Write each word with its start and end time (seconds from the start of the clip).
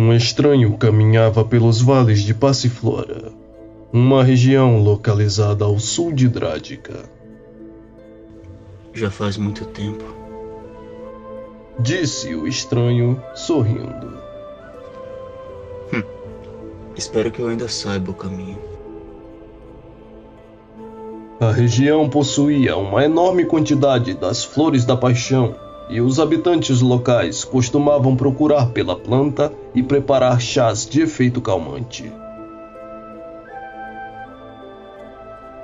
Um 0.00 0.12
estranho 0.12 0.78
caminhava 0.78 1.44
pelos 1.44 1.82
vales 1.82 2.22
de 2.22 2.32
Passiflora, 2.32 3.32
uma 3.92 4.22
região 4.22 4.80
localizada 4.80 5.64
ao 5.64 5.76
sul 5.80 6.12
de 6.12 6.28
Drádica. 6.28 7.10
Já 8.94 9.10
faz 9.10 9.36
muito 9.36 9.64
tempo. 9.64 10.04
Disse 11.80 12.32
o 12.32 12.46
estranho, 12.46 13.20
sorrindo. 13.34 14.16
Hum, 15.92 16.04
espero 16.94 17.32
que 17.32 17.42
eu 17.42 17.48
ainda 17.48 17.66
saiba 17.66 18.12
o 18.12 18.14
caminho. 18.14 18.58
A 21.40 21.50
região 21.50 22.08
possuía 22.08 22.76
uma 22.76 23.04
enorme 23.04 23.44
quantidade 23.44 24.14
das 24.14 24.44
flores 24.44 24.84
da 24.84 24.96
paixão 24.96 25.56
e 25.88 26.00
os 26.00 26.20
habitantes 26.20 26.80
locais 26.80 27.44
costumavam 27.44 28.14
procurar 28.14 28.70
pela 28.70 28.94
planta 28.96 29.52
e 29.74 29.82
preparar 29.82 30.40
chás 30.40 30.86
de 30.86 31.02
efeito 31.02 31.40
calmante. 31.40 32.12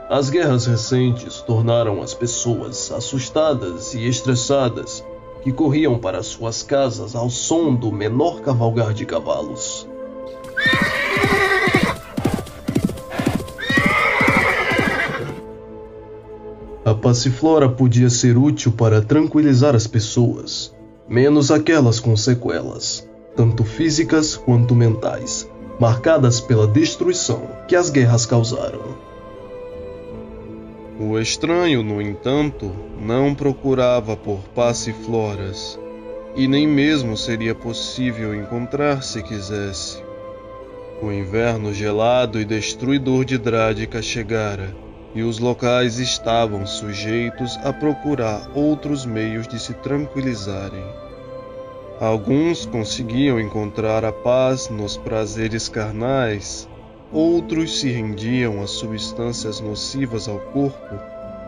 As 0.09 0.31
guerras 0.31 0.67
recentes 0.67 1.41
tornaram 1.41 2.03
as 2.03 2.15
pessoas 2.15 2.93
assustadas 2.93 3.95
e 3.95 4.07
estressadas 4.07 5.05
que 5.43 5.53
corriam 5.53 5.99
para 5.99 6.23
suas 6.23 6.63
casas 6.63 7.15
ao 7.15 7.29
som 7.29 7.75
do 7.75 7.91
menor 7.91 8.41
cavalgar 8.41 8.95
de 8.95 9.05
cavalos. 9.05 9.89
Passiflora 17.05 17.69
podia 17.69 18.09
ser 18.09 18.39
útil 18.39 18.73
para 18.73 19.03
tranquilizar 19.03 19.75
as 19.75 19.87
pessoas, 19.87 20.75
menos 21.07 21.51
aquelas 21.51 22.01
com 22.01 22.17
sequelas, 22.17 23.07
tanto 23.37 23.63
físicas 23.63 24.39
quanto 24.39 24.75
mentais, 24.75 25.47
marcadas 25.79 26.41
pela 26.41 26.67
destruição 26.67 27.43
que 27.69 27.77
as 27.77 27.91
guerras 27.91 28.25
causaram. 28.25 28.97
O 30.99 31.19
estranho, 31.19 31.83
no 31.83 32.01
entanto, 32.01 32.73
não 32.99 33.35
procurava 33.35 34.17
por 34.17 34.39
passifloras, 34.55 35.79
e 36.35 36.49
nem 36.49 36.67
mesmo 36.67 37.19
seria 37.19 37.55
possível 37.55 38.35
encontrar 38.35 39.03
se 39.03 39.23
quisesse. 39.23 40.03
O 41.03 41.13
inverno 41.13 41.75
gelado 41.75 42.41
e 42.41 42.47
destruidor 42.47 43.27
de 43.27 43.37
Drádica 43.37 44.01
chegara 44.01 44.75
e 45.15 45.23
os 45.23 45.39
locais 45.39 45.99
estavam 45.99 46.67
sujeitos 46.67 47.57
a 47.63 47.73
procurar 47.73 48.51
outros 48.55 49.07
meios 49.07 49.47
de 49.47 49.61
se 49.61 49.73
tranquilizarem. 49.75 50.85
Alguns 52.01 52.67
conseguiam 52.67 53.39
encontrar 53.39 54.05
a 54.05 54.13
paz 54.13 54.69
nos 54.69 54.97
prazeres 54.97 55.69
carnais, 55.69 56.69
outros 57.13 57.79
se 57.79 57.89
rendiam 57.89 58.61
a 58.61 58.67
substâncias 58.67 59.61
nocivas 59.61 60.29
ao 60.29 60.41
corpo, 60.41 60.99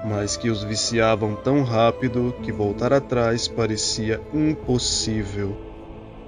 mas 0.04 0.36
que 0.36 0.48
os 0.48 0.62
viciavam 0.62 1.34
tão 1.34 1.64
rápido 1.64 2.32
que 2.42 2.52
voltar 2.52 2.92
atrás 2.92 3.48
parecia 3.48 4.20
impossível. 4.32 5.56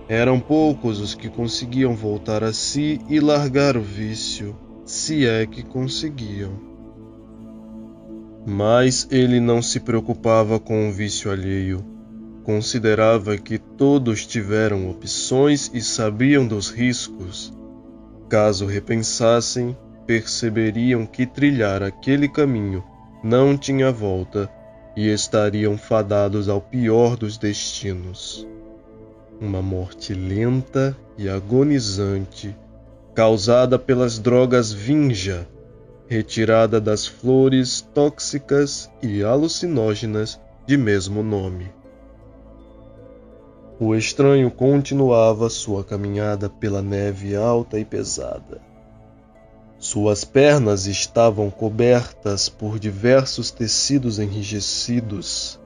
Eram 0.08 0.40
poucos 0.40 1.00
os 1.00 1.14
que 1.14 1.28
conseguiam 1.28 1.94
voltar 1.94 2.42
a 2.42 2.52
si 2.52 3.00
e 3.08 3.20
largar 3.20 3.76
o 3.76 3.82
vício, 3.82 4.56
se 4.84 5.26
é 5.26 5.46
que 5.46 5.62
conseguiam. 5.62 6.77
Mas 8.50 9.06
ele 9.10 9.40
não 9.40 9.60
se 9.60 9.78
preocupava 9.78 10.58
com 10.58 10.88
o 10.88 10.90
vício 10.90 11.30
alheio. 11.30 11.84
Considerava 12.44 13.36
que 13.36 13.58
todos 13.58 14.26
tiveram 14.26 14.88
opções 14.88 15.70
e 15.74 15.82
sabiam 15.82 16.46
dos 16.46 16.70
riscos. 16.70 17.52
Caso 18.26 18.64
repensassem, 18.64 19.76
perceberiam 20.06 21.04
que 21.04 21.26
trilhar 21.26 21.82
aquele 21.82 22.26
caminho 22.26 22.82
não 23.22 23.54
tinha 23.54 23.92
volta 23.92 24.50
e 24.96 25.12
estariam 25.12 25.76
fadados 25.76 26.48
ao 26.48 26.58
pior 26.58 27.18
dos 27.18 27.36
destinos. 27.36 28.48
Uma 29.38 29.60
morte 29.60 30.14
lenta 30.14 30.96
e 31.18 31.28
agonizante, 31.28 32.56
causada 33.14 33.78
pelas 33.78 34.18
drogas 34.18 34.72
vinja 34.72 35.46
retirada 36.08 36.80
das 36.80 37.06
flores 37.06 37.82
tóxicas 37.92 38.90
e 39.02 39.22
alucinógenas 39.22 40.40
de 40.66 40.76
mesmo 40.76 41.22
nome. 41.22 41.70
O 43.78 43.94
estranho 43.94 44.50
continuava 44.50 45.50
sua 45.50 45.84
caminhada 45.84 46.48
pela 46.48 46.80
neve 46.80 47.36
alta 47.36 47.78
e 47.78 47.84
pesada. 47.84 48.60
Suas 49.78 50.24
pernas 50.24 50.86
estavam 50.86 51.50
cobertas 51.50 52.48
por 52.48 52.78
diversos 52.78 53.50
tecidos 53.50 54.18
enrijecidos, 54.18 55.60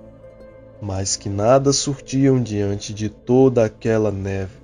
mas 0.81 1.17
que 1.17 1.31
nada 1.31 1.73
surtiam 1.73 2.43
diante 2.43 2.93
de 2.93 3.09
toda 3.09 3.65
aquela 3.65 4.11
neve. 4.11 4.62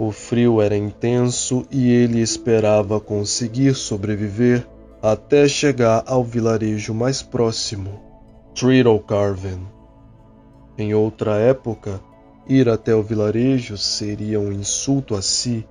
O 0.00 0.12
frio 0.12 0.62
era 0.62 0.76
intenso 0.76 1.66
e 1.72 1.90
ele 1.90 2.20
esperava 2.20 3.00
conseguir 3.00 3.74
sobreviver 3.74 4.64
até 5.02 5.48
chegar 5.48 6.04
ao 6.06 6.22
vilarejo 6.22 6.94
mais 6.94 7.20
próximo, 7.20 8.00
Carven. 9.08 9.58
Em 10.78 10.94
outra 10.94 11.38
época, 11.38 12.00
ir 12.48 12.68
até 12.68 12.94
o 12.94 13.02
vilarejo 13.02 13.76
seria 13.76 14.38
um 14.38 14.52
insulto 14.52 15.16
a 15.16 15.20
si. 15.20 15.66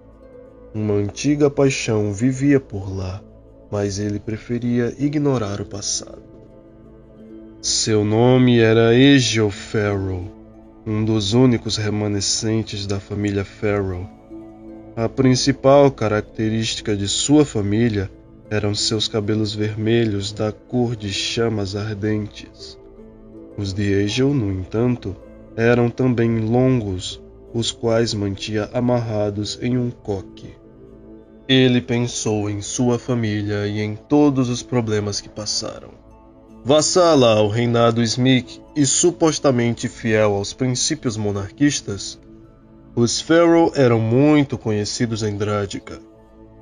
Uma 0.73 0.95
antiga 0.95 1.49
paixão 1.49 2.11
vivia 2.11 2.59
por 2.59 2.93
lá, 2.93 3.23
mas 3.71 3.97
ele 3.97 4.19
preferia 4.19 4.93
ignorar 4.99 5.61
o 5.61 5.65
passado. 5.65 6.21
Seu 7.61 8.03
nome 8.03 8.59
era 8.59 8.93
Egil 8.93 9.49
Farrell, 9.49 10.29
um 10.85 11.05
dos 11.05 11.31
únicos 11.31 11.77
remanescentes 11.77 12.85
da 12.85 12.99
família 12.99 13.45
Farrell 13.45 14.16
a 14.97 15.07
principal 15.07 15.91
característica 15.91 16.97
de 16.97 17.07
sua 17.07 17.45
família 17.45 18.09
eram 18.49 18.73
seus 18.73 19.07
cabelos 19.07 19.53
vermelhos 19.53 20.31
da 20.31 20.51
cor 20.51 20.95
de 20.95 21.13
chamas 21.13 21.75
ardentes. 21.75 22.75
Os 23.55 23.73
de 23.73 23.93
Egel, 23.93 24.33
no 24.33 24.51
entanto, 24.51 25.15
eram 25.55 25.87
também 25.87 26.39
longos, 26.39 27.21
os 27.53 27.71
quais 27.71 28.11
mantinha 28.15 28.71
amarrados 28.73 29.59
em 29.61 29.77
um 29.77 29.91
coque. 29.91 30.55
Ele 31.47 31.79
pensou 31.79 32.49
em 32.49 32.59
sua 32.63 32.97
família 32.97 33.67
e 33.67 33.79
em 33.79 33.95
todos 33.95 34.49
os 34.49 34.63
problemas 34.63 35.21
que 35.21 35.29
passaram. 35.29 35.91
Vassala 36.65 37.35
ao 37.35 37.49
reinado 37.49 38.01
Smith 38.01 38.59
e 38.75 38.83
supostamente 38.83 39.87
fiel 39.87 40.33
aos 40.33 40.53
princípios 40.53 41.15
monarquistas, 41.15 42.19
os 42.99 43.21
Farrell 43.21 43.71
eram 43.75 43.99
muito 43.99 44.57
conhecidos 44.57 45.21
em 45.21 45.37
Drádica, 45.37 45.99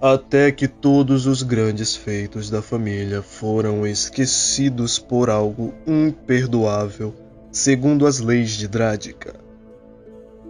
até 0.01 0.51
que 0.51 0.67
todos 0.67 1.25
os 1.27 1.41
grandes 1.41 1.95
feitos 1.95 2.49
da 2.49 2.61
família 2.61 3.21
foram 3.21 3.87
esquecidos 3.87 4.99
por 4.99 5.29
algo 5.29 5.73
imperdoável, 5.87 7.15
segundo 7.53 8.05
as 8.05 8.19
leis 8.19 8.49
de 8.49 8.67
Drádica. 8.67 9.33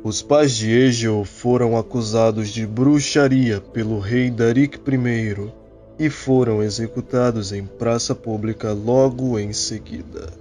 Os 0.03 0.23
pais 0.23 0.56
de 0.56 0.72
Egel 0.72 1.23
foram 1.23 1.78
acusados 1.78 2.50
de 2.50 2.66
bruxaria 2.66 3.62
pelo 3.62 4.00
rei 4.00 4.31
Darik 4.31 4.79
I 4.79 5.52
e 6.00 6.09
foram 6.09 6.63
executados 6.63 7.52
em 7.52 7.63
praça 7.63 8.16
pública 8.16 8.73
logo 8.73 9.38
em 9.38 9.53
seguida. 9.53 10.34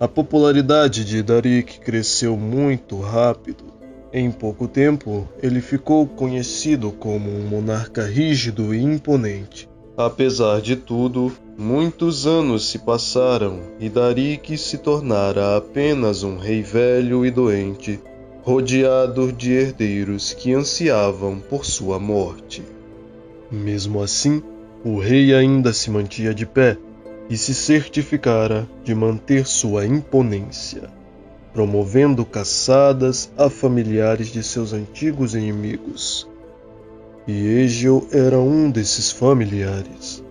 A 0.00 0.08
popularidade 0.08 1.04
de 1.04 1.22
Darik 1.22 1.78
cresceu 1.78 2.36
muito 2.36 2.98
rápido 2.98 3.73
em 4.16 4.30
pouco 4.30 4.68
tempo, 4.68 5.28
ele 5.42 5.60
ficou 5.60 6.06
conhecido 6.06 6.92
como 6.92 7.28
um 7.28 7.48
monarca 7.48 8.06
rígido 8.06 8.72
e 8.72 8.80
imponente. 8.80 9.68
Apesar 9.96 10.60
de 10.60 10.76
tudo, 10.76 11.32
muitos 11.58 12.24
anos 12.24 12.70
se 12.70 12.78
passaram 12.78 13.58
e 13.80 13.88
Darik 13.88 14.56
se 14.56 14.78
tornara 14.78 15.56
apenas 15.56 16.22
um 16.22 16.38
rei 16.38 16.62
velho 16.62 17.26
e 17.26 17.30
doente, 17.30 17.98
rodeado 18.44 19.32
de 19.32 19.50
herdeiros 19.50 20.32
que 20.32 20.54
ansiavam 20.54 21.40
por 21.40 21.64
sua 21.64 21.98
morte. 21.98 22.62
Mesmo 23.50 24.00
assim, 24.00 24.40
o 24.84 24.96
rei 24.96 25.34
ainda 25.34 25.72
se 25.72 25.90
mantinha 25.90 26.32
de 26.32 26.46
pé 26.46 26.78
e 27.28 27.36
se 27.36 27.52
certificara 27.52 28.68
de 28.84 28.94
manter 28.94 29.44
sua 29.44 29.84
imponência 29.84 30.88
promovendo 31.54 32.26
caçadas 32.26 33.30
a 33.38 33.48
familiares 33.48 34.26
de 34.26 34.42
seus 34.42 34.72
antigos 34.72 35.36
inimigos. 35.36 36.28
E 37.28 37.46
Egil 37.46 38.08
era 38.10 38.38
um 38.40 38.68
desses 38.68 39.12
familiares. 39.12 40.22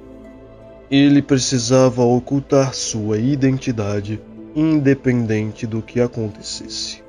Ele 0.92 1.22
precisava 1.22 2.04
ocultar 2.04 2.76
sua 2.76 3.18
identidade, 3.18 4.22
independente 4.54 5.66
do 5.66 5.82
que 5.82 6.02
acontecesse. 6.02 7.02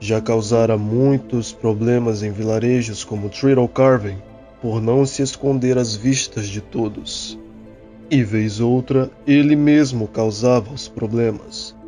já 0.00 0.20
causara 0.20 0.76
muitos 0.78 1.52
problemas 1.52 2.22
em 2.22 2.32
vilarejos 2.32 3.04
como 3.04 3.28
Triddle 3.28 3.68
Carven 3.68 4.16
por 4.60 4.80
não 4.80 5.06
se 5.06 5.22
esconder 5.22 5.78
às 5.78 5.94
vistas 5.94 6.48
de 6.48 6.60
todos. 6.60 7.38
E 8.10 8.24
vez 8.24 8.60
outra, 8.60 9.10
ele 9.26 9.54
mesmo 9.54 10.08
causava 10.08 10.72
os 10.72 10.88
problemas. 10.88 11.78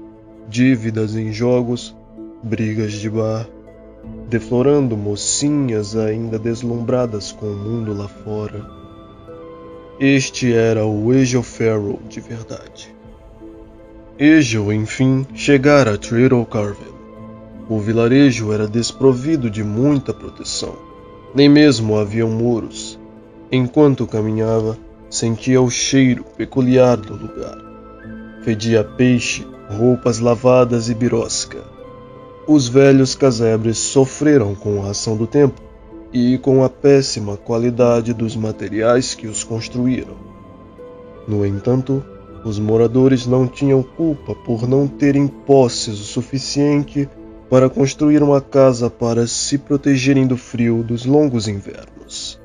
Dívidas 0.49 1.17
em 1.17 1.33
jogos, 1.33 1.95
brigas 2.43 2.93
de 2.93 3.09
bar, 3.09 3.49
deflorando 4.29 4.97
mocinhas 4.97 5.97
ainda 5.97 6.39
deslumbradas 6.39 7.33
com 7.33 7.47
o 7.47 7.57
mundo 7.57 7.95
lá 7.95 8.09
fora. 8.09 8.65
Este 9.99 10.53
era 10.53 10.85
o 10.85 11.13
Egil 11.13 11.43
Farrell 11.43 12.01
de 12.09 12.21
verdade. 12.21 12.95
Egil, 14.19 14.73
enfim, 14.73 15.27
chegara 15.35 15.95
a 15.95 15.99
Triddle 15.99 16.45
Carven. 16.45 16.93
O 17.69 17.79
vilarejo 17.79 18.53
era 18.53 18.67
desprovido 18.67 19.49
de 19.49 19.65
muita 19.65 20.13
proteção. 20.13 20.75
Nem 21.35 21.49
mesmo 21.49 21.97
haviam 21.97 22.29
muros. 22.29 22.99
Enquanto 23.51 24.07
caminhava, 24.07 24.77
sentia 25.09 25.61
o 25.61 25.71
cheiro 25.71 26.25
peculiar 26.37 26.97
do 26.97 27.15
lugar. 27.15 27.57
Fedia 28.43 28.83
peixe, 28.83 29.47
roupas 29.73 30.19
lavadas 30.19 30.89
e 30.89 30.95
birosca. 30.95 31.63
Os 32.47 32.69
velhos 32.69 33.15
casebres 33.15 33.79
sofreram 33.79 34.55
com 34.55 34.85
a 34.85 34.91
ação 34.91 35.17
do 35.17 35.27
tempo 35.27 35.61
e 36.13 36.39
com 36.39 36.63
a 36.63 36.69
péssima 36.69 37.37
qualidade 37.37 38.13
dos 38.13 38.37
materiais 38.37 39.15
que 39.15 39.27
os 39.27 39.43
construíram. 39.45 40.17
No 41.27 41.47
entanto, 41.47 42.05
os 42.45 42.59
moradores 42.59 43.27
não 43.27 43.47
tinham 43.47 43.83
culpa 43.83 44.35
por 44.35 44.69
não 44.69 44.89
terem 44.89 45.27
posses 45.29 46.01
o 46.01 46.05
suficiente 46.05 47.09
para 47.49 47.71
construir 47.71 48.23
uma 48.23 48.41
casa 48.41 48.91
para 48.91 49.27
se 49.27 49.59
protegerem 49.59 50.27
do 50.27 50.37
frio 50.37 50.83
dos 50.83 51.05
longos 51.05 51.47
invernos. 51.47 52.42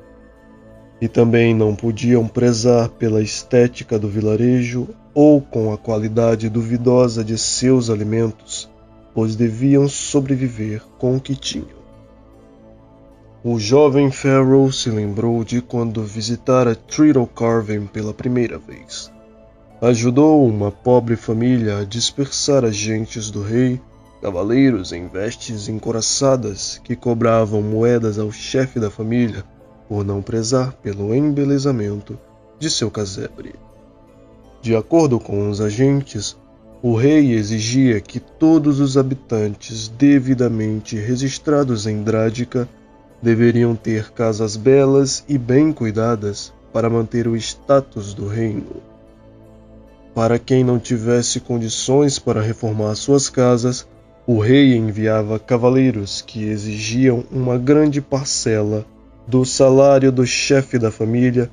E 1.00 1.06
também 1.06 1.54
não 1.54 1.76
podiam 1.76 2.26
prezar 2.26 2.88
pela 2.88 3.22
estética 3.22 3.98
do 3.98 4.08
vilarejo 4.08 4.88
ou 5.14 5.40
com 5.40 5.72
a 5.72 5.78
qualidade 5.78 6.48
duvidosa 6.48 7.24
de 7.24 7.38
seus 7.38 7.88
alimentos, 7.88 8.68
pois 9.14 9.36
deviam 9.36 9.88
sobreviver 9.88 10.82
com 10.98 11.16
o 11.16 11.20
que 11.20 11.36
tinham. 11.36 11.78
O 13.44 13.58
jovem 13.58 14.10
Pharaoh 14.10 14.72
se 14.72 14.90
lembrou 14.90 15.44
de 15.44 15.62
quando 15.62 16.02
visitara 16.02 16.74
Triddle 16.74 17.26
Carven 17.26 17.86
pela 17.86 18.12
primeira 18.12 18.58
vez. 18.58 19.12
Ajudou 19.80 20.44
uma 20.44 20.72
pobre 20.72 21.14
família 21.14 21.78
a 21.78 21.84
dispersar 21.84 22.64
agentes 22.64 23.30
do 23.30 23.40
rei 23.40 23.80
cavaleiros 24.20 24.92
em 24.92 25.06
vestes 25.06 25.68
encoraçadas 25.68 26.80
que 26.82 26.96
cobravam 26.96 27.62
moedas 27.62 28.18
ao 28.18 28.32
chefe 28.32 28.80
da 28.80 28.90
família 28.90 29.44
por 29.88 30.04
não 30.04 30.20
prezar 30.20 30.72
pelo 30.74 31.14
embelezamento 31.14 32.18
de 32.58 32.70
seu 32.70 32.90
casebre. 32.90 33.54
De 34.60 34.76
acordo 34.76 35.18
com 35.18 35.48
os 35.48 35.60
agentes, 35.60 36.36
o 36.82 36.94
rei 36.94 37.32
exigia 37.32 38.00
que 38.00 38.20
todos 38.20 38.80
os 38.80 38.96
habitantes 38.98 39.88
devidamente 39.88 40.96
registrados 40.96 41.86
em 41.86 42.02
Drádica 42.02 42.68
deveriam 43.22 43.74
ter 43.74 44.10
casas 44.12 44.56
belas 44.56 45.24
e 45.28 45.38
bem 45.38 45.72
cuidadas 45.72 46.52
para 46.72 46.90
manter 46.90 47.26
o 47.26 47.36
status 47.36 48.14
do 48.14 48.28
reino. 48.28 48.76
Para 50.14 50.38
quem 50.38 50.62
não 50.62 50.78
tivesse 50.78 51.40
condições 51.40 52.18
para 52.18 52.42
reformar 52.42 52.94
suas 52.94 53.28
casas, 53.28 53.86
o 54.26 54.38
rei 54.38 54.76
enviava 54.76 55.38
cavaleiros 55.38 56.20
que 56.20 56.44
exigiam 56.44 57.24
uma 57.30 57.56
grande 57.56 58.00
parcela 58.00 58.84
do 59.28 59.44
salário 59.44 60.10
do 60.10 60.26
chefe 60.26 60.78
da 60.78 60.90
família 60.90 61.50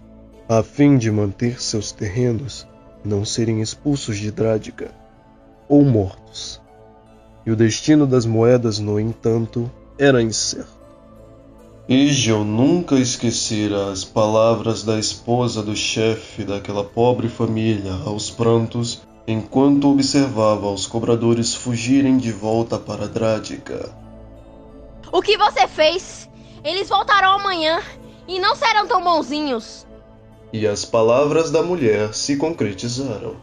a 0.48 0.64
fim 0.64 0.98
de 0.98 1.12
manter 1.12 1.62
seus 1.62 1.92
terrenos 1.92 2.66
não 3.04 3.26
serem 3.26 3.62
expulsos 3.62 4.18
de 4.18 4.32
Drádica 4.32 4.92
ou 5.68 5.84
mortos. 5.84 6.62
E 7.46 7.52
o 7.52 7.56
destino 7.56 8.08
das 8.08 8.26
moedas, 8.26 8.80
no 8.80 8.98
entanto, 8.98 9.70
era 10.00 10.22
incerto. 10.22 10.74
Egel 11.90 12.46
nunca 12.46 12.96
esquecera 12.96 13.92
as 13.92 14.06
palavras 14.06 14.82
da 14.82 14.98
esposa 14.98 15.62
do 15.62 15.76
chefe 15.76 16.46
daquela 16.46 16.84
pobre 16.84 17.28
família 17.28 17.92
aos 18.06 18.32
prantos 18.32 19.02
enquanto 19.28 19.92
observava 19.92 20.72
os 20.72 20.88
cobradores 20.88 21.54
fugirem 21.54 22.18
de 22.18 22.32
volta 22.32 22.78
para 22.78 23.06
Drádica. 23.06 24.05
O 25.12 25.22
que 25.22 25.38
você 25.38 25.68
fez? 25.68 26.30
Eles 26.64 26.90
voltarão 26.90 27.34
amanhã 27.34 27.82
e 28.28 28.40
não 28.40 28.56
serão 28.56 28.88
tão 28.88 29.04
bonzinhos. 29.04 29.86
E 30.52 30.66
as 30.66 30.86
palavras 30.86 31.52
da 31.52 31.62
mulher 31.62 32.14
se 32.14 32.38
concretizaram. 32.38 33.36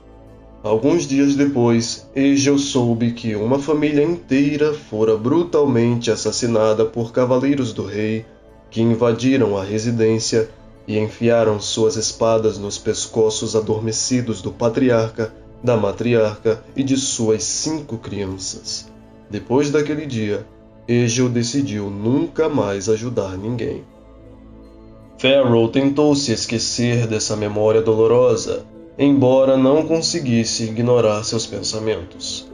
Alguns 0.62 1.06
dias 1.06 1.34
depois, 1.34 2.08
Egel 2.14 2.58
soube 2.58 3.12
que 3.12 3.34
uma 3.34 3.58
família 3.58 4.04
inteira 4.04 4.72
fora 4.72 5.16
brutalmente 5.16 6.10
assassinada 6.10 6.84
por 6.84 7.12
cavaleiros 7.12 7.72
do 7.72 7.84
rei 7.84 8.24
que 8.70 8.80
invadiram 8.80 9.56
a 9.56 9.64
residência 9.64 10.48
e 10.86 10.98
enfiaram 10.98 11.60
suas 11.60 11.96
espadas 11.96 12.58
nos 12.58 12.78
pescoços 12.78 13.54
adormecidos 13.54 14.40
do 14.40 14.52
patriarca 14.52 15.32
da 15.62 15.76
matriarca 15.76 16.62
e 16.74 16.82
de 16.82 16.96
suas 16.96 17.44
cinco 17.44 17.96
crianças. 17.98 18.90
Depois 19.30 19.70
daquele 19.70 20.06
dia, 20.06 20.44
Egil 20.92 21.30
decidiu 21.30 21.88
nunca 21.88 22.50
mais 22.50 22.86
ajudar 22.86 23.38
ninguém. 23.38 23.82
Pharaoh 25.16 25.68
tentou 25.68 26.14
se 26.14 26.32
esquecer 26.32 27.06
dessa 27.06 27.34
memória 27.34 27.80
dolorosa, 27.80 28.66
embora 28.98 29.56
não 29.56 29.86
conseguisse 29.86 30.64
ignorar 30.64 31.24
seus 31.24 31.46
pensamentos. 31.46 32.46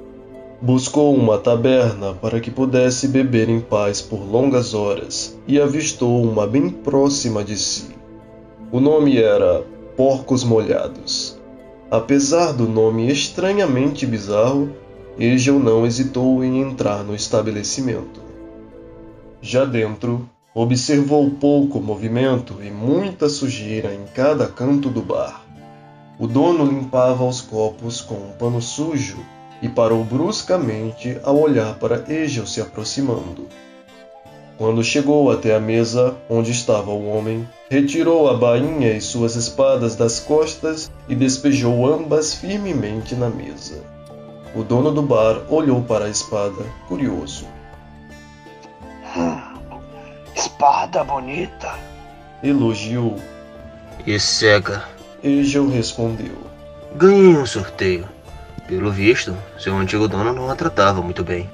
Buscou 0.62 1.16
uma 1.16 1.36
taberna 1.38 2.14
para 2.14 2.38
que 2.38 2.50
pudesse 2.50 3.08
beber 3.08 3.48
em 3.48 3.58
paz 3.58 4.00
por 4.00 4.20
longas 4.20 4.72
horas 4.72 5.36
e 5.46 5.60
avistou 5.60 6.22
uma 6.22 6.46
bem 6.46 6.70
próxima 6.70 7.42
de 7.42 7.56
si. 7.56 7.88
O 8.70 8.78
nome 8.78 9.18
era 9.18 9.64
Porcos 9.96 10.44
Molhados. 10.44 11.36
Apesar 11.90 12.52
do 12.52 12.68
nome 12.68 13.10
estranhamente 13.10 14.06
bizarro, 14.06 14.70
Egel 15.18 15.58
não 15.58 15.84
hesitou 15.84 16.44
em 16.44 16.60
entrar 16.60 17.02
no 17.02 17.16
estabelecimento. 17.16 18.27
Já 19.40 19.64
dentro, 19.64 20.28
observou 20.52 21.30
pouco 21.30 21.80
movimento 21.80 22.56
e 22.60 22.70
muita 22.70 23.28
sujeira 23.28 23.94
em 23.94 24.04
cada 24.12 24.48
canto 24.48 24.90
do 24.90 25.00
bar. 25.00 25.44
O 26.18 26.26
dono 26.26 26.64
limpava 26.64 27.24
os 27.24 27.40
copos 27.40 28.00
com 28.00 28.16
um 28.16 28.32
pano 28.36 28.60
sujo 28.60 29.18
e 29.62 29.68
parou 29.68 30.02
bruscamente 30.02 31.16
ao 31.22 31.38
olhar 31.38 31.78
para 31.78 32.04
Egel 32.12 32.46
se 32.46 32.60
aproximando. 32.60 33.46
Quando 34.56 34.82
chegou 34.82 35.30
até 35.30 35.54
a 35.54 35.60
mesa 35.60 36.16
onde 36.28 36.50
estava 36.50 36.90
o 36.90 37.08
homem, 37.08 37.48
retirou 37.70 38.28
a 38.28 38.34
bainha 38.34 38.92
e 38.92 39.00
suas 39.00 39.36
espadas 39.36 39.94
das 39.94 40.18
costas 40.18 40.90
e 41.08 41.14
despejou 41.14 41.86
ambas 41.86 42.34
firmemente 42.34 43.14
na 43.14 43.28
mesa. 43.28 43.80
O 44.56 44.64
dono 44.64 44.90
do 44.90 45.02
bar 45.02 45.42
olhou 45.48 45.80
para 45.82 46.06
a 46.06 46.10
espada, 46.10 46.64
curioso. 46.88 47.46
Hum, 49.18 49.40
espada 50.36 51.02
bonita. 51.02 51.74
Elogiou. 52.40 53.16
E 54.06 54.18
cega. 54.20 54.84
Egel 55.24 55.68
respondeu. 55.68 56.38
Ganhei 56.94 57.36
um 57.36 57.44
sorteio. 57.44 58.08
Pelo 58.68 58.92
visto, 58.92 59.36
seu 59.58 59.76
antigo 59.76 60.06
dono 60.06 60.32
não 60.32 60.48
a 60.48 60.54
tratava 60.54 61.02
muito 61.02 61.24
bem. 61.24 61.50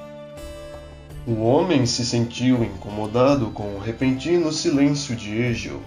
O 1.27 1.43
homem 1.43 1.87
se 1.87 2.05
sentiu 2.05 2.63
incomodado 2.63 3.47
com 3.51 3.77
o 3.77 3.79
repentino 3.79 4.53
silêncio 4.53 5.17
de 5.17 5.41
Egel. 5.41 5.81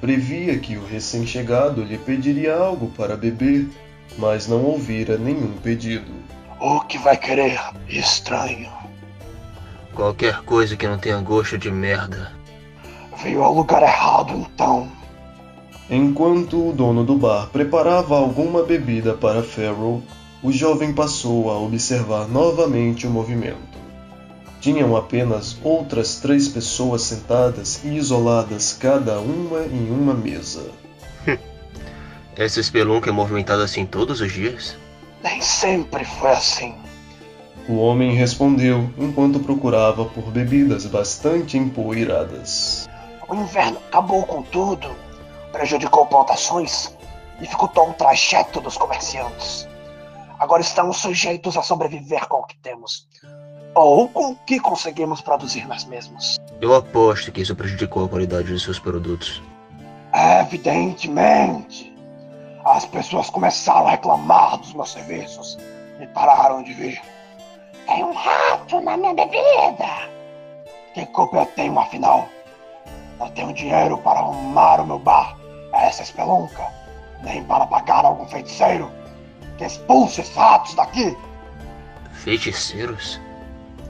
Previa 0.00 0.58
que 0.58 0.78
o 0.78 0.86
recém-chegado 0.86 1.82
lhe 1.82 1.98
pediria 1.98 2.56
algo 2.56 2.90
para 2.96 3.14
beber, 3.14 3.68
mas 4.16 4.46
não 4.48 4.64
ouvira 4.64 5.18
nenhum 5.18 5.52
pedido. 5.62 6.10
O 6.58 6.80
que 6.80 6.96
vai 6.96 7.18
querer, 7.18 7.60
estranho? 7.86 8.70
Qualquer 10.00 10.40
coisa 10.44 10.78
que 10.78 10.88
não 10.88 10.96
tenha 10.96 11.20
gosto 11.20 11.58
de 11.58 11.70
merda. 11.70 12.32
Veio 13.22 13.42
ao 13.42 13.52
lugar 13.52 13.82
errado, 13.82 14.32
então. 14.32 14.90
Enquanto 15.90 16.70
o 16.70 16.72
dono 16.72 17.04
do 17.04 17.16
bar 17.16 17.50
preparava 17.52 18.16
alguma 18.16 18.62
bebida 18.62 19.12
para 19.12 19.42
Farrell, 19.42 20.02
o 20.42 20.50
jovem 20.50 20.94
passou 20.94 21.50
a 21.50 21.58
observar 21.58 22.26
novamente 22.26 23.06
o 23.06 23.10
movimento. 23.10 23.78
Tinham 24.58 24.96
apenas 24.96 25.58
outras 25.62 26.16
três 26.16 26.48
pessoas 26.48 27.02
sentadas 27.02 27.84
e 27.84 27.88
isoladas, 27.88 28.72
cada 28.72 29.20
uma 29.20 29.66
em 29.66 29.90
uma 29.90 30.14
mesa. 30.14 30.64
Essa 32.34 32.58
espelunca 32.58 33.10
é 33.10 33.12
movimentada 33.12 33.62
assim 33.62 33.84
todos 33.84 34.22
os 34.22 34.32
dias? 34.32 34.78
Nem 35.22 35.42
sempre 35.42 36.06
foi 36.06 36.30
assim. 36.30 36.74
O 37.68 37.76
homem 37.76 38.14
respondeu 38.14 38.90
enquanto 38.98 39.40
procurava 39.40 40.04
por 40.04 40.24
bebidas 40.30 40.86
bastante 40.86 41.56
empoeiradas. 41.56 42.88
O 43.28 43.34
inverno 43.34 43.78
acabou 43.88 44.24
com 44.24 44.42
tudo, 44.42 44.90
prejudicou 45.52 46.06
plantações 46.06 46.96
e 47.38 47.42
dificultou 47.42 47.88
um 47.88 47.92
trajeto 47.92 48.60
dos 48.60 48.76
comerciantes. 48.76 49.68
Agora 50.38 50.62
estamos 50.62 50.96
sujeitos 50.96 51.56
a 51.56 51.62
sobreviver 51.62 52.26
com 52.26 52.38
o 52.38 52.44
que 52.44 52.56
temos, 52.56 53.06
ou 53.74 54.08
com 54.08 54.32
o 54.32 54.36
que 54.36 54.58
conseguimos 54.58 55.20
produzir 55.20 55.66
nós 55.68 55.84
mesmos. 55.84 56.38
Eu 56.60 56.74
aposto 56.74 57.30
que 57.30 57.42
isso 57.42 57.54
prejudicou 57.54 58.04
a 58.04 58.08
qualidade 58.08 58.48
de 58.48 58.58
seus 58.58 58.78
produtos. 58.78 59.42
Evidentemente, 60.40 61.94
as 62.64 62.84
pessoas 62.84 63.30
começaram 63.30 63.86
a 63.86 63.90
reclamar 63.92 64.58
dos 64.58 64.72
meus 64.72 64.90
serviços 64.90 65.56
e 66.00 66.06
pararam 66.06 66.62
de 66.62 66.72
vir. 66.72 67.00
Tem 67.86 68.04
um 68.04 68.12
rato 68.12 68.80
na 68.80 68.96
minha 68.96 69.14
bebida. 69.14 70.10
Que 70.94 71.06
culpa 71.06 71.38
eu 71.38 71.46
tenho, 71.46 71.78
afinal? 71.78 72.28
Não 73.18 73.30
tenho 73.30 73.52
dinheiro 73.52 73.98
para 73.98 74.20
arrumar 74.20 74.80
o 74.80 74.86
meu 74.86 74.98
bar 74.98 75.36
a 75.72 75.84
essa 75.84 76.02
espelunca, 76.02 76.66
nem 77.22 77.44
para 77.44 77.66
pagar 77.66 78.04
algum 78.04 78.26
feiticeiro 78.26 78.90
que 79.58 79.64
expulse 79.64 80.22
esses 80.22 80.34
ratos 80.34 80.74
daqui. 80.74 81.16
Feiticeiros? 82.12 83.20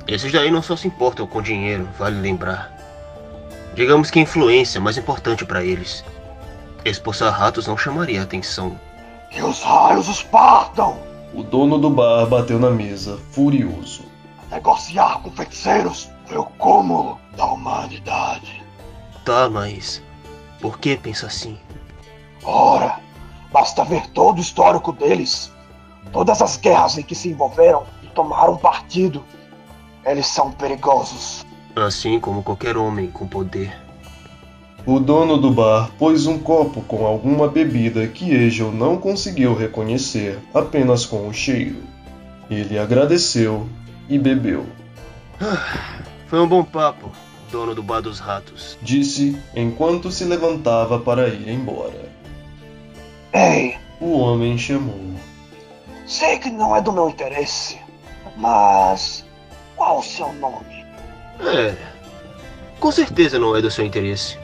Esses 0.08 0.32
daí 0.32 0.50
não 0.50 0.62
só 0.62 0.76
se 0.76 0.88
importam 0.88 1.26
com 1.26 1.40
dinheiro, 1.40 1.88
vale 1.98 2.20
lembrar. 2.20 2.72
Digamos 3.74 4.10
que 4.10 4.18
a 4.18 4.22
influência 4.22 4.78
é 4.78 4.80
mais 4.80 4.98
importante 4.98 5.44
para 5.44 5.62
eles. 5.62 6.04
Expulsar 6.84 7.32
ratos 7.32 7.66
não 7.66 7.76
chamaria 7.76 8.22
atenção. 8.22 8.78
Que 9.30 9.42
os 9.42 9.62
raios 9.62 10.08
os 10.08 10.22
partam! 10.24 11.09
O 11.32 11.42
dono 11.42 11.78
do 11.78 11.88
bar 11.88 12.26
bateu 12.26 12.58
na 12.58 12.70
mesa, 12.70 13.16
furioso. 13.30 14.02
Negociar 14.50 15.22
com 15.22 15.30
feiticeiros 15.30 16.10
foi 16.26 16.38
o 16.38 16.44
cúmulo 16.44 17.20
da 17.36 17.46
humanidade. 17.46 18.64
Tá, 19.24 19.48
mas. 19.48 20.02
Por 20.60 20.78
que 20.78 20.96
pensa 20.96 21.26
assim? 21.26 21.56
Ora, 22.42 22.98
basta 23.52 23.84
ver 23.84 24.08
todo 24.08 24.38
o 24.38 24.40
histórico 24.40 24.92
deles. 24.92 25.52
Todas 26.12 26.42
as 26.42 26.56
guerras 26.56 26.98
em 26.98 27.02
que 27.02 27.14
se 27.14 27.30
envolveram 27.30 27.84
e 28.02 28.08
tomaram 28.08 28.56
partido. 28.56 29.24
Eles 30.04 30.26
são 30.26 30.50
perigosos. 30.50 31.46
Assim 31.76 32.18
como 32.18 32.42
qualquer 32.42 32.76
homem 32.76 33.08
com 33.10 33.28
poder. 33.28 33.89
O 34.86 34.98
dono 34.98 35.36
do 35.36 35.50
bar 35.50 35.90
pôs 35.98 36.26
um 36.26 36.38
copo 36.38 36.80
com 36.82 37.06
alguma 37.06 37.46
bebida 37.48 38.06
que 38.08 38.32
Egel 38.32 38.72
não 38.72 38.96
conseguiu 38.96 39.54
reconhecer 39.54 40.38
apenas 40.54 41.04
com 41.04 41.28
o 41.28 41.32
cheiro. 41.32 41.82
Ele 42.50 42.78
agradeceu 42.78 43.68
e 44.08 44.18
bebeu. 44.18 44.66
Foi 46.26 46.40
um 46.40 46.48
bom 46.48 46.64
papo, 46.64 47.10
dono 47.50 47.74
do 47.74 47.82
bar 47.82 48.00
dos 48.00 48.18
ratos. 48.20 48.78
Disse 48.82 49.36
enquanto 49.54 50.10
se 50.10 50.24
levantava 50.24 50.98
para 50.98 51.28
ir 51.28 51.48
embora. 51.48 52.10
Ei, 53.32 53.76
O 54.00 54.18
homem 54.18 54.56
chamou. 54.58 54.98
sei 56.06 56.38
que 56.38 56.50
não 56.50 56.74
é 56.74 56.80
do 56.80 56.90
meu 56.92 57.08
interesse, 57.10 57.78
mas 58.36 59.24
qual 59.76 59.98
o 59.98 60.02
seu 60.02 60.32
nome? 60.34 60.84
É. 61.40 61.74
Com 62.80 62.90
certeza 62.90 63.38
não 63.38 63.54
é 63.54 63.60
do 63.60 63.70
seu 63.70 63.84
interesse. 63.84 64.38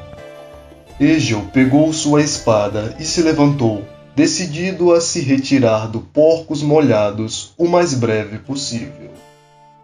Egel 0.98 1.42
pegou 1.52 1.92
sua 1.92 2.22
espada 2.22 2.96
e 2.98 3.04
se 3.04 3.20
levantou, 3.20 3.84
decidido 4.14 4.94
a 4.94 5.00
se 5.00 5.20
retirar 5.20 5.88
do 5.88 6.00
Porcos 6.00 6.62
Molhados 6.62 7.52
o 7.58 7.68
mais 7.68 7.92
breve 7.92 8.38
possível. 8.38 9.10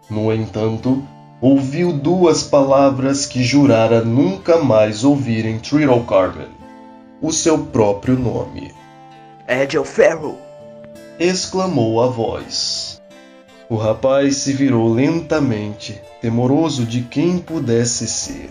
No 0.09 0.33
entanto, 0.33 1.07
ouviu 1.39 1.93
duas 1.93 2.43
palavras 2.43 3.27
que 3.27 3.45
jurara 3.45 4.03
nunca 4.03 4.57
mais 4.57 5.05
ouvir 5.05 5.45
em 5.45 5.59
Triddle 5.59 6.03
Carmen: 6.05 6.49
o 7.21 7.31
seu 7.31 7.59
próprio 7.59 8.19
nome. 8.19 8.73
Edel 9.47 9.85
Ferro. 9.85 10.39
exclamou 11.19 12.03
a 12.03 12.07
voz. 12.07 13.03
O 13.69 13.77
rapaz 13.77 14.39
se 14.39 14.55
virou 14.55 14.91
lentamente, 14.91 16.01
temoroso 16.23 16.87
de 16.87 17.03
quem 17.03 17.37
pudesse 17.37 18.07
ser. 18.07 18.51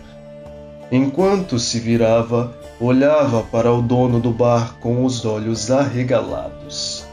Enquanto 0.92 1.58
se 1.58 1.80
virava, 1.80 2.54
olhava 2.78 3.44
para 3.44 3.72
o 3.72 3.82
dono 3.82 4.20
do 4.20 4.32
bar 4.32 4.76
com 4.82 5.06
os 5.06 5.24
olhos 5.24 5.72
arregalados. 5.72 7.06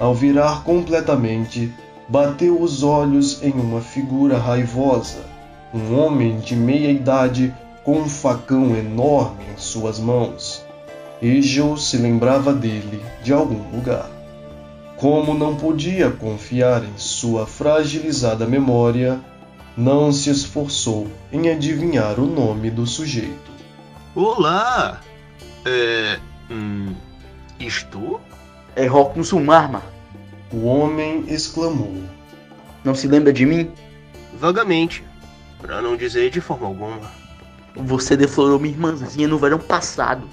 Ao 0.00 0.12
virar 0.12 0.64
completamente, 0.64 1.72
bateu 2.08 2.60
os 2.60 2.82
olhos 2.82 3.40
em 3.40 3.52
uma 3.52 3.80
figura 3.80 4.36
raivosa, 4.36 5.20
um 5.72 5.96
homem 5.96 6.40
de 6.40 6.56
meia 6.56 6.90
idade 6.90 7.54
com 7.84 7.98
um 7.98 8.08
facão 8.08 8.74
enorme 8.74 9.44
em 9.54 9.58
suas 9.58 10.00
mãos. 10.00 10.64
Egel 11.22 11.76
se 11.76 11.96
lembrava 11.96 12.52
dele 12.52 13.00
de 13.22 13.32
algum 13.32 13.62
lugar. 13.72 14.10
Como 14.96 15.34
não 15.34 15.54
podia 15.54 16.10
confiar 16.10 16.82
em 16.82 16.96
sua 16.96 17.46
fragilizada 17.46 18.44
memória, 18.44 19.20
não 19.76 20.12
se 20.12 20.30
esforçou 20.30 21.08
em 21.32 21.50
adivinhar 21.50 22.20
o 22.20 22.26
nome 22.26 22.70
do 22.70 22.86
sujeito. 22.86 23.50
Olá! 24.14 25.00
É. 25.64 26.18
Hum. 26.50 26.94
Isto? 27.58 28.20
É 28.76 28.86
Rock 28.86 29.18
no 29.18 29.24
Sumarma. 29.24 29.82
O 30.52 30.66
homem 30.66 31.24
exclamou. 31.28 32.02
Não 32.84 32.94
se 32.94 33.08
lembra 33.08 33.32
de 33.32 33.44
mim? 33.44 33.70
Vagamente. 34.38 35.04
Pra 35.60 35.82
não 35.82 35.96
dizer 35.96 36.30
de 36.30 36.40
forma 36.40 36.66
alguma. 36.66 37.00
Você 37.74 38.16
deflorou 38.16 38.60
minha 38.60 38.74
irmãzinha 38.74 39.26
no 39.26 39.38
verão 39.38 39.58
passado. 39.58 40.28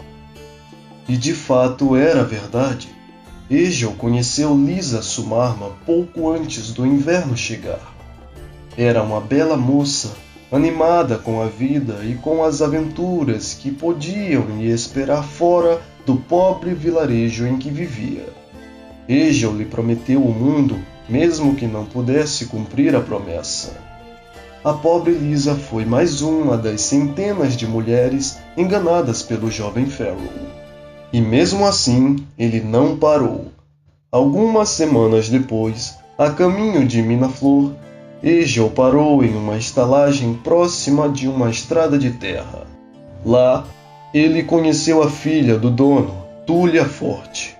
E 1.07 1.17
de 1.17 1.33
fato 1.33 1.95
era 1.95 2.23
verdade. 2.23 2.89
Egel 3.49 3.93
conheceu 3.93 4.55
Lisa 4.55 5.01
Sumarma 5.01 5.71
pouco 5.85 6.31
antes 6.31 6.71
do 6.71 6.85
inverno 6.85 7.35
chegar. 7.35 7.90
Era 8.77 9.03
uma 9.03 9.19
bela 9.19 9.57
moça, 9.57 10.15
animada 10.51 11.17
com 11.17 11.41
a 11.41 11.47
vida 11.47 11.99
e 12.03 12.15
com 12.15 12.43
as 12.43 12.61
aventuras 12.61 13.53
que 13.53 13.69
podiam 13.69 14.45
lhe 14.57 14.69
esperar 14.69 15.23
fora 15.23 15.81
do 16.05 16.15
pobre 16.15 16.73
vilarejo 16.73 17.45
em 17.45 17.57
que 17.57 17.69
vivia. 17.69 18.25
Egel 19.09 19.55
lhe 19.55 19.65
prometeu 19.65 20.23
o 20.23 20.33
mundo, 20.33 20.79
mesmo 21.09 21.55
que 21.55 21.67
não 21.67 21.85
pudesse 21.85 22.45
cumprir 22.45 22.95
a 22.95 23.01
promessa. 23.01 23.75
A 24.63 24.73
pobre 24.73 25.13
Lisa 25.13 25.55
foi 25.55 25.83
mais 25.83 26.21
uma 26.21 26.55
das 26.57 26.81
centenas 26.81 27.57
de 27.57 27.67
mulheres 27.67 28.37
enganadas 28.55 29.21
pelo 29.21 29.51
jovem 29.51 29.85
Farrell. 29.87 30.17
E 31.11 31.19
mesmo 31.19 31.67
assim, 31.67 32.15
ele 32.37 32.61
não 32.61 32.95
parou. 32.95 33.47
Algumas 34.11 34.69
semanas 34.69 35.27
depois, 35.27 35.97
a 36.17 36.29
caminho 36.29 36.85
de 36.85 37.01
Minaflor, 37.01 37.73
Egel 38.23 38.69
parou 38.69 39.23
em 39.23 39.35
uma 39.35 39.57
estalagem 39.57 40.35
próxima 40.35 41.09
de 41.09 41.27
uma 41.27 41.49
estrada 41.49 41.97
de 41.97 42.11
terra. 42.11 42.67
Lá, 43.25 43.65
ele 44.13 44.43
conheceu 44.43 45.01
a 45.01 45.09
filha 45.09 45.57
do 45.57 45.71
dono, 45.71 46.13
Túlia 46.45 46.85
Forte. 46.85 47.57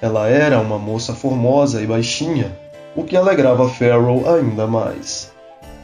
Ela 0.00 0.26
era 0.28 0.58
uma 0.58 0.78
moça 0.78 1.12
formosa 1.12 1.82
e 1.82 1.86
baixinha, 1.86 2.56
o 2.96 3.04
que 3.04 3.14
alegrava 3.14 3.68
Farrell 3.68 4.24
ainda 4.26 4.66
mais. 4.66 5.30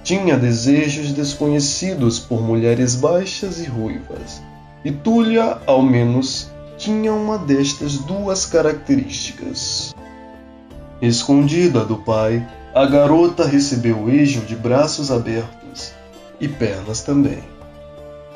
Tinha 0.02 0.38
desejos 0.38 1.12
desconhecidos 1.12 2.18
por 2.18 2.40
mulheres 2.40 2.94
baixas 2.94 3.60
e 3.60 3.66
ruivas, 3.66 4.42
e 4.82 4.90
Túlia, 4.90 5.58
ao 5.66 5.82
menos, 5.82 6.50
tinha 6.78 7.12
uma 7.12 7.36
destas 7.36 7.98
duas 7.98 8.46
características. 8.46 9.94
Escondida 11.02 11.84
do 11.84 11.96
pai, 11.96 12.46
a 12.76 12.84
garota 12.84 13.46
recebeu 13.46 14.06
Egel 14.10 14.44
de 14.44 14.54
braços 14.54 15.10
abertos 15.10 15.94
e 16.38 16.46
pernas 16.46 17.00
também. 17.00 17.38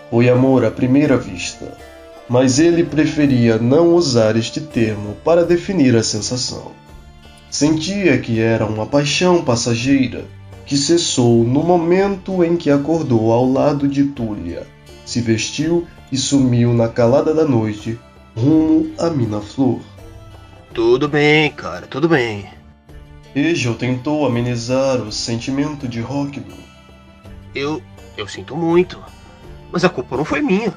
Foi 0.08 0.30
amor 0.30 0.64
à 0.64 0.70
primeira 0.70 1.18
vista, 1.18 1.76
mas 2.26 2.58
ele 2.58 2.82
preferia 2.82 3.58
não 3.58 3.94
usar 3.94 4.36
este 4.36 4.62
termo 4.62 5.14
para 5.22 5.44
definir 5.44 5.94
a 5.94 6.02
sensação. 6.02 6.72
Sentia 7.50 8.16
que 8.16 8.40
era 8.40 8.64
uma 8.64 8.86
paixão 8.86 9.44
passageira 9.44 10.24
que 10.64 10.78
cessou 10.78 11.44
no 11.44 11.62
momento 11.62 12.42
em 12.42 12.56
que 12.56 12.70
acordou 12.70 13.32
ao 13.32 13.44
lado 13.44 13.86
de 13.86 14.04
Túlia, 14.04 14.66
se 15.04 15.20
vestiu 15.20 15.86
e 16.10 16.16
sumiu 16.16 16.72
na 16.72 16.88
calada 16.88 17.34
da 17.34 17.44
noite 17.44 18.00
rumo 18.34 18.90
a 18.98 19.10
Mina 19.10 19.42
Flor. 19.42 19.80
Tudo 20.72 21.08
bem, 21.08 21.50
cara, 21.50 21.86
tudo 21.86 22.08
bem. 22.08 22.59
Egel 23.34 23.74
tentou 23.74 24.26
amenizar 24.26 25.00
o 25.00 25.12
sentimento 25.12 25.86
de 25.86 26.00
Rockdo. 26.00 26.54
Eu. 27.54 27.82
eu 28.16 28.26
sinto 28.26 28.56
muito. 28.56 29.02
Mas 29.70 29.84
a 29.84 29.88
culpa 29.88 30.16
não 30.16 30.24
foi 30.24 30.40
minha. 30.40 30.74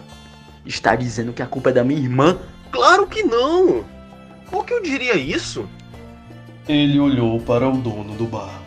Está 0.65 0.95
dizendo 0.95 1.33
que 1.33 1.41
a 1.41 1.47
culpa 1.47 1.71
é 1.71 1.73
da 1.73 1.83
minha 1.83 1.99
irmã? 1.99 2.37
Claro 2.71 3.07
que 3.07 3.23
não! 3.23 3.83
Por 4.49 4.65
que 4.65 4.73
eu 4.73 4.81
diria 4.81 5.15
isso? 5.15 5.67
Ele 6.67 6.99
olhou 6.99 7.39
para 7.41 7.67
o 7.67 7.77
dono 7.77 8.13
do 8.15 8.25
bar. 8.25 8.61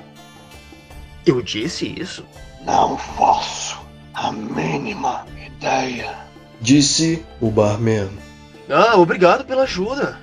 Eu 1.25 1.41
disse 1.41 1.95
isso? 1.99 2.25
Não 2.65 2.99
faço 2.99 3.81
a 4.15 4.33
mínima 4.33 5.25
ideia. 5.47 6.15
Disse 6.61 7.25
o 7.41 7.51
barman. 7.51 8.11
Ah, 8.69 8.97
obrigado 8.97 9.45
pela 9.45 9.63
ajuda. 9.63 10.19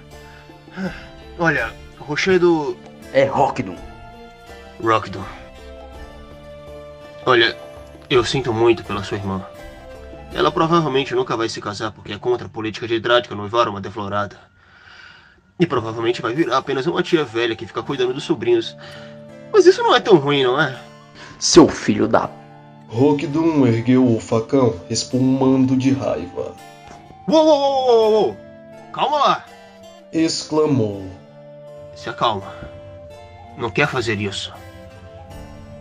Olha, 1.39 1.73
Rochedo 1.97 2.77
É 3.13 3.25
Rockdon. 3.25 3.75
Rockdon. 4.83 5.23
Olha, 7.27 7.55
eu 8.09 8.25
sinto 8.25 8.51
muito 8.51 8.83
pela 8.83 9.03
sua 9.03 9.17
irmã. 9.17 9.45
Ela 10.33 10.51
provavelmente 10.51 11.13
nunca 11.13 11.37
vai 11.37 11.47
se 11.47 11.61
casar 11.61 11.91
porque 11.91 12.13
é 12.13 12.17
contra 12.17 12.47
a 12.47 12.49
política 12.49 12.87
de 12.87 12.95
hidrática 12.95 13.35
noivar 13.35 13.69
uma 13.69 13.79
deflorada. 13.79 14.35
E 15.59 15.65
provavelmente 15.67 16.23
vai 16.23 16.33
virar 16.33 16.57
apenas 16.57 16.87
uma 16.87 17.03
tia 17.03 17.23
velha 17.23 17.55
que 17.55 17.67
fica 17.67 17.83
cuidando 17.83 18.15
dos 18.15 18.23
sobrinhos. 18.23 18.75
Mas 19.53 19.67
isso 19.67 19.83
não 19.83 19.95
é 19.95 19.99
tão 19.99 20.17
ruim, 20.17 20.43
não 20.43 20.59
é? 20.59 20.75
Seu 21.37 21.67
filho 21.67 22.07
da. 22.07 22.27
Rockdon 22.87 23.67
ergueu 23.67 24.07
o 24.11 24.19
facão, 24.19 24.73
espumando 24.89 25.77
de 25.77 25.91
raiva. 25.93 26.55
Uou, 27.27 27.45
uou, 27.45 27.59
uou, 27.59 27.87
uou, 27.87 28.11
uou! 28.11 28.37
Calma 28.91 29.17
lá! 29.19 29.45
Exclamou. 30.11 31.05
Se 31.95 32.09
acalma. 32.09 32.73
Não 33.57 33.69
quer 33.69 33.87
fazer 33.87 34.19
isso. 34.19 34.53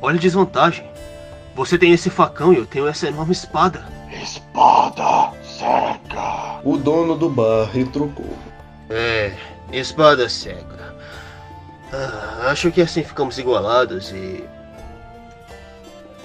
Olha 0.00 0.16
a 0.16 0.20
desvantagem. 0.20 0.90
Você 1.54 1.76
tem 1.78 1.92
esse 1.92 2.10
facão 2.10 2.52
e 2.52 2.56
eu 2.56 2.66
tenho 2.66 2.86
essa 2.86 3.08
enorme 3.08 3.32
espada. 3.32 3.84
Espada 4.10 5.32
cega. 5.42 6.60
O 6.64 6.76
dono 6.76 7.16
do 7.16 7.28
bar 7.28 7.68
retrucou. 7.70 8.36
É, 8.88 9.32
espada 9.72 10.28
cega. 10.28 10.94
Ah, 11.92 12.50
acho 12.50 12.70
que 12.70 12.80
assim 12.80 13.02
ficamos 13.02 13.38
igualados 13.38 14.10
e. 14.12 14.44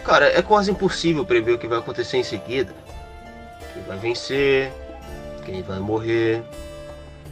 Cara, 0.04 0.26
é 0.28 0.42
quase 0.42 0.72
impossível 0.72 1.26
prever 1.26 1.54
o 1.54 1.58
que 1.58 1.68
vai 1.68 1.80
acontecer 1.80 2.18
em 2.18 2.24
seguida. 2.24 2.74
Quem 3.74 3.84
vai 3.84 3.98
vencer, 3.98 4.72
quem 5.46 5.62
vai 5.62 5.80
morrer. 5.80 6.42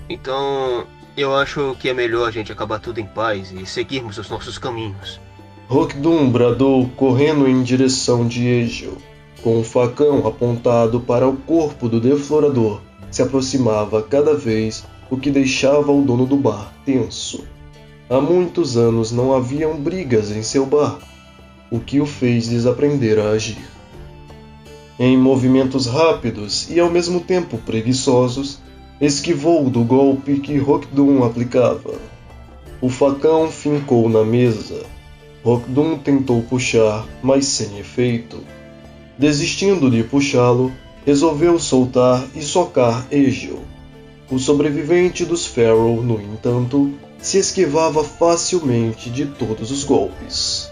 Então, 0.09 0.85
eu 1.21 1.35
acho 1.35 1.75
que 1.79 1.89
é 1.89 1.93
melhor 1.93 2.27
a 2.27 2.31
gente 2.31 2.51
acabar 2.51 2.79
tudo 2.79 2.99
em 2.99 3.05
paz 3.05 3.51
e 3.51 3.65
seguirmos 3.65 4.17
os 4.17 4.29
nossos 4.29 4.57
caminhos. 4.57 5.19
Rockdum 5.67 6.29
bradou 6.29 6.89
correndo 6.89 7.47
em 7.47 7.63
direção 7.63 8.27
de 8.27 8.45
Egel, 8.45 8.97
com 9.41 9.59
o 9.59 9.63
facão 9.63 10.27
apontado 10.27 10.99
para 10.99 11.27
o 11.27 11.37
corpo 11.37 11.87
do 11.87 11.99
deflorador. 11.99 12.81
Se 13.09 13.21
aproximava 13.21 14.03
cada 14.03 14.35
vez, 14.35 14.83
o 15.09 15.17
que 15.17 15.31
deixava 15.31 15.91
o 15.91 16.01
dono 16.01 16.25
do 16.25 16.35
bar 16.35 16.73
tenso. 16.85 17.43
Há 18.09 18.19
muitos 18.19 18.77
anos 18.77 19.11
não 19.11 19.33
haviam 19.33 19.75
brigas 19.77 20.29
em 20.29 20.43
seu 20.43 20.65
bar, 20.65 20.99
o 21.71 21.79
que 21.79 21.99
o 21.99 22.05
fez 22.05 22.47
desaprender 22.47 23.17
a 23.19 23.29
agir. 23.29 23.57
Em 24.99 25.17
movimentos 25.17 25.87
rápidos 25.87 26.69
e 26.69 26.79
ao 26.79 26.89
mesmo 26.89 27.19
tempo 27.19 27.57
preguiçosos, 27.57 28.59
esquivou 28.99 29.69
do 29.69 29.83
golpe 29.83 30.39
que 30.39 30.57
Rockdum 30.57 31.23
aplicava. 31.23 31.95
O 32.81 32.89
facão 32.89 33.51
fincou 33.51 34.07
na 34.07 34.23
mesa. 34.23 34.83
Rockdum 35.43 35.97
tentou 35.97 36.41
puxar, 36.41 37.05
mas 37.21 37.45
sem 37.45 37.77
efeito. 37.77 38.39
Desistindo 39.17 39.91
de 39.91 40.03
puxá-lo, 40.03 40.71
resolveu 41.05 41.59
soltar 41.59 42.25
e 42.35 42.41
socar 42.41 43.05
Egil. 43.11 43.59
O 44.31 44.39
sobrevivente 44.39 45.23
dos 45.23 45.45
Pharaoh, 45.45 46.01
no 46.01 46.19
entanto, 46.19 46.91
se 47.19 47.37
esquivava 47.37 48.03
facilmente 48.03 49.09
de 49.09 49.25
todos 49.25 49.71
os 49.71 49.83
golpes. 49.83 50.71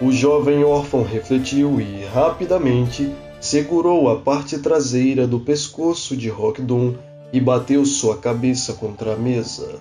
O 0.00 0.12
jovem 0.12 0.64
órfão 0.64 1.02
refletiu 1.02 1.80
e, 1.80 2.04
rapidamente, 2.12 3.10
segurou 3.40 4.08
a 4.08 4.16
parte 4.16 4.58
traseira 4.58 5.26
do 5.26 5.40
pescoço 5.40 6.16
de 6.16 6.28
Rockdum 6.28 6.94
e 7.32 7.40
bateu 7.40 7.84
sua 7.84 8.18
cabeça 8.18 8.74
contra 8.74 9.14
a 9.14 9.16
mesa. 9.16 9.80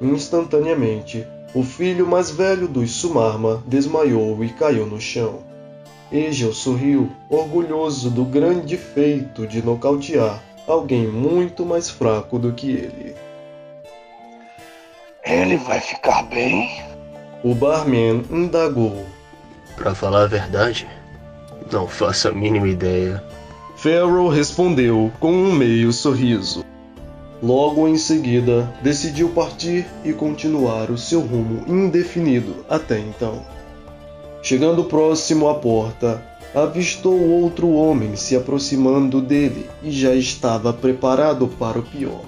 Instantaneamente, 0.00 1.26
o 1.54 1.62
filho 1.62 2.06
mais 2.06 2.30
velho 2.30 2.68
dos 2.68 2.92
Sumarma 2.92 3.62
desmaiou 3.66 4.44
e 4.44 4.50
caiu 4.50 4.86
no 4.86 5.00
chão. 5.00 5.40
Egel 6.12 6.52
sorriu, 6.52 7.10
orgulhoso 7.28 8.10
do 8.10 8.24
grande 8.24 8.76
feito 8.76 9.46
de 9.46 9.60
nocautear 9.64 10.42
alguém 10.66 11.06
muito 11.06 11.64
mais 11.64 11.88
fraco 11.88 12.38
do 12.38 12.52
que 12.52 12.70
ele. 12.70 13.16
Ele 15.24 15.56
vai 15.56 15.80
ficar 15.80 16.22
bem? 16.24 16.82
O 17.42 17.54
barman 17.54 18.24
indagou. 18.30 19.04
Pra 19.76 19.94
falar 19.94 20.22
a 20.22 20.26
verdade, 20.26 20.86
não 21.70 21.86
faço 21.86 22.28
a 22.28 22.32
mínima 22.32 22.68
ideia. 22.68 23.22
Farrell 23.76 24.28
respondeu 24.28 25.12
com 25.20 25.32
um 25.32 25.52
meio 25.52 25.92
sorriso. 25.92 26.64
Logo 27.42 27.86
em 27.86 27.98
seguida, 27.98 28.72
decidiu 28.82 29.28
partir 29.28 29.86
e 30.04 30.12
continuar 30.12 30.90
o 30.90 30.96
seu 30.96 31.20
rumo 31.20 31.64
indefinido 31.68 32.64
até 32.68 32.98
então. 32.98 33.44
Chegando 34.42 34.84
próximo 34.84 35.48
à 35.48 35.54
porta, 35.54 36.24
avistou 36.54 37.20
outro 37.20 37.68
homem 37.70 38.16
se 38.16 38.34
aproximando 38.34 39.20
dele 39.20 39.68
e 39.82 39.90
já 39.90 40.14
estava 40.14 40.72
preparado 40.72 41.46
para 41.46 41.78
o 41.78 41.82
pior. 41.82 42.24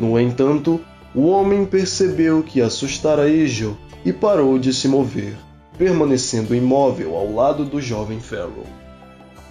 No 0.00 0.18
entanto, 0.18 0.80
o 1.14 1.26
homem 1.26 1.66
percebeu 1.66 2.42
que 2.42 2.62
assustara 2.62 3.28
Egil 3.28 3.76
e 4.04 4.12
parou 4.12 4.58
de 4.58 4.72
se 4.72 4.88
mover, 4.88 5.36
permanecendo 5.76 6.54
imóvel 6.54 7.14
ao 7.14 7.30
lado 7.34 7.66
do 7.66 7.82
jovem 7.82 8.18
Farrell. 8.18 8.64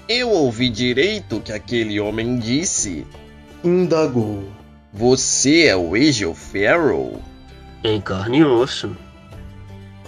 Eu 0.09 0.29
ouvi 0.29 0.69
direito 0.69 1.37
o 1.37 1.41
que 1.41 1.53
aquele 1.53 1.99
homem 1.99 2.39
disse. 2.39 3.05
Indagou. 3.63 4.60
Você 4.93 5.67
é 5.67 5.75
o 5.75 5.95
Egil 5.95 6.35
Farrell? 6.35 7.21
Em 7.81 8.01
carne 8.01 8.39
e 8.39 8.43
osso. 8.43 8.95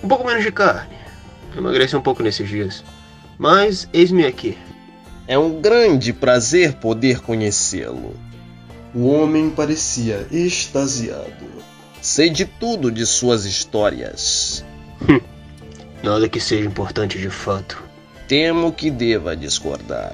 Um 0.04 0.08
pouco 0.10 0.26
menos 0.26 0.44
de 0.44 0.52
carne. 0.52 0.98
Emagreci 1.56 1.96
um 1.96 2.02
pouco 2.02 2.22
nesses 2.22 2.50
dias. 2.50 2.84
Mas 3.38 3.88
eis-me 3.94 4.26
aqui. 4.26 4.58
É 5.26 5.38
um 5.38 5.62
grande 5.62 6.12
prazer 6.12 6.74
poder 6.74 7.22
conhecê-lo. 7.22 8.14
O 8.94 9.08
homem 9.08 9.50
parecia 9.50 10.28
extasiado. 10.30 11.64
Sei 12.02 12.30
de 12.30 12.44
tudo 12.44 12.92
de 12.92 13.06
suas 13.06 13.46
histórias. 13.46 14.66
Nada 16.04 16.28
que 16.28 16.42
seja 16.42 16.68
importante 16.68 17.18
de 17.18 17.30
fato. 17.30 17.82
Temo 18.28 18.74
que 18.74 18.92
deva 18.92 19.34
discordar. 19.34 20.14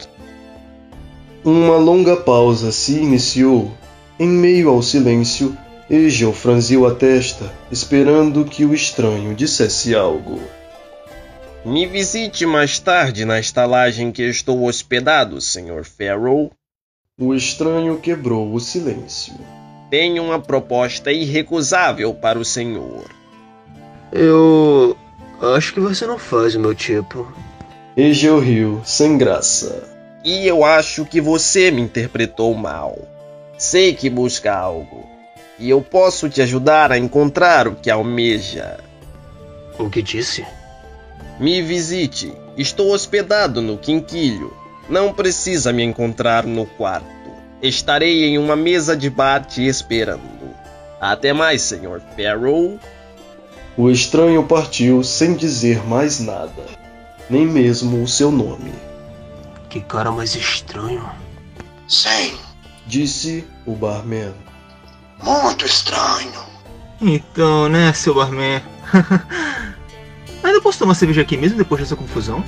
Uma 1.44 1.78
longa 1.78 2.18
pausa 2.18 2.72
se 2.72 3.00
iniciou. 3.00 3.76
Em 4.20 4.28
meio 4.28 4.70
ao 4.70 4.82
silêncio, 4.82 5.58
Egel 5.90 6.34
franziu 6.34 6.86
a 6.86 6.94
testa, 6.94 7.50
esperando 7.72 8.44
que 8.44 8.66
o 8.66 8.74
estranho 8.74 9.34
dissesse 9.34 9.96
algo. 9.96 10.42
Me 11.64 11.86
visite 11.86 12.46
mais 12.46 12.80
tarde 12.80 13.24
na 13.24 13.40
estalagem 13.40 14.12
que 14.12 14.24
estou 14.24 14.66
hospedado, 14.66 15.40
Sr. 15.40 15.86
Farrell. 15.86 16.52
O 17.18 17.34
estranho 17.34 17.98
quebrou 17.98 18.54
o 18.54 18.60
silêncio. 18.60 19.36
Tenho 19.90 20.22
uma 20.24 20.40
proposta 20.40 21.14
irrecusável 21.14 22.14
para 22.14 22.38
o 22.38 22.44
senhor. 22.44 23.06
Eu. 24.12 24.98
acho 25.56 25.74
que 25.74 25.80
você 25.80 26.06
não 26.06 26.20
faz 26.20 26.56
o 26.56 26.60
meu 26.60 26.76
tipo. 26.76 27.26
Egel 27.96 28.40
riu, 28.40 28.82
sem 28.84 29.18
graça. 29.18 29.88
E 30.26 30.46
eu 30.46 30.66
acho 30.66 31.06
que 31.06 31.22
você 31.22 31.72
me 31.72 31.82
interpretou 31.82 32.54
mal. 32.54 33.19
Sei 33.60 33.94
que 33.94 34.10
busca 34.10 34.56
algo. 34.56 35.06
E 35.60 35.70
eu 35.70 35.82
posso 35.82 36.30
te 36.30 36.42
ajudar 36.42 36.94
a 36.94 36.98
encontrar 36.98 37.68
o 37.68 37.76
que 37.76 37.92
almeja. 37.92 38.80
O 39.78 39.90
que 39.90 40.02
disse? 40.02 40.46
Me 41.38 41.62
visite. 41.62 42.32
Estou 42.56 42.94
hospedado 42.94 43.62
no 43.62 43.78
Quinquilho. 43.78 44.54
Não 44.88 45.14
precisa 45.14 45.74
me 45.74 45.84
encontrar 45.84 46.46
no 46.46 46.66
quarto. 46.66 47.06
Estarei 47.62 48.24
em 48.24 48.38
uma 48.38 48.56
mesa 48.56 48.96
de 48.96 49.10
bar 49.10 49.44
te 49.44 49.68
esperando. 49.68 50.56
Até 51.02 51.34
mais, 51.34 51.62
Sr. 51.62 52.02
Farrell. 52.16 52.80
O 53.76 53.90
estranho 53.90 54.42
partiu 54.44 55.04
sem 55.04 55.36
dizer 55.36 55.86
mais 55.86 56.22
nada, 56.22 56.64
nem 57.30 57.46
mesmo 57.46 58.02
o 58.02 58.08
seu 58.08 58.32
nome. 58.32 58.72
Que 59.70 59.82
cara 59.82 60.12
mais 60.12 60.34
estranho. 60.34 61.10
Sim, 61.90 62.38
Disse 62.90 63.46
o 63.68 63.76
barman. 63.76 64.34
muito 65.24 65.64
estranho. 65.64 66.42
Então, 67.00 67.70
né, 67.70 67.94
seu 67.94 68.16
barman? 68.16 68.64
Ainda 70.44 70.60
posso 70.60 70.80
tomar 70.80 70.96
cerveja 70.96 71.22
aqui 71.22 71.38
mesmo 71.38 71.60
depois 71.60 71.82
dessa 71.82 71.96
confusão? 71.96 72.44